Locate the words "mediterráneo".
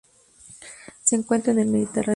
1.67-2.09